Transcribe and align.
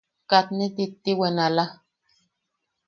Katne 0.29 0.65
titiiwen... 0.75 1.37
ala... 1.47 1.65